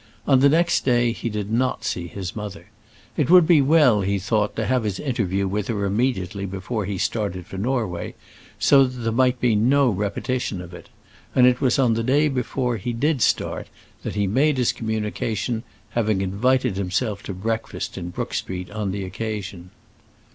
On 0.25 0.39
the 0.39 0.49
next 0.49 0.83
day 0.83 1.11
he 1.11 1.29
did 1.29 1.51
not 1.51 1.83
see 1.85 2.07
his 2.07 2.35
mother. 2.35 2.71
It 3.15 3.29
would 3.29 3.45
be 3.45 3.61
well, 3.61 4.01
he 4.01 4.17
thought, 4.17 4.55
to 4.55 4.65
have 4.65 4.83
his 4.83 4.99
interview 4.99 5.47
with 5.47 5.67
her 5.67 5.85
immediately 5.85 6.47
before 6.47 6.85
he 6.85 6.97
started 6.97 7.45
for 7.45 7.59
Norway, 7.59 8.15
so 8.57 8.83
that 8.85 8.97
there 8.97 9.11
might 9.11 9.39
be 9.39 9.53
no 9.55 9.91
repetition 9.91 10.59
of 10.59 10.73
it; 10.73 10.89
and 11.35 11.45
it 11.45 11.61
was 11.61 11.77
on 11.77 11.93
the 11.93 12.01
day 12.01 12.29
before 12.29 12.77
he 12.77 12.93
did 12.93 13.21
start 13.21 13.67
that 14.01 14.15
he 14.15 14.25
made 14.25 14.57
his 14.57 14.71
communication, 14.71 15.61
having 15.91 16.21
invited 16.21 16.77
himself 16.77 17.21
to 17.21 17.33
breakfast 17.35 17.95
in 17.95 18.09
Brook 18.09 18.33
Street 18.33 18.71
on 18.71 18.89
the 18.89 19.03
occasion. 19.03 19.69